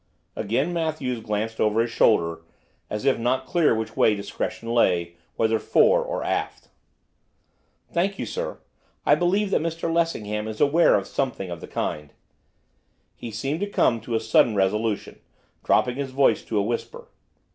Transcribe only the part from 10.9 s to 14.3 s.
of something of the kind.' He seemed to come to a